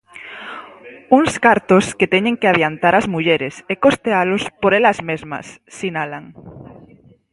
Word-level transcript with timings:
Uns 1.17 1.33
cartos 1.45 1.85
que 1.97 2.11
teñen 2.13 2.35
que 2.39 2.49
adiantar 2.49 2.93
as 2.95 3.07
mulleres 3.13 3.55
e 3.71 3.73
costealos 3.85 4.43
por 4.61 4.71
elas 4.79 4.97
mesmas, 5.09 5.45
sinalan. 5.77 6.25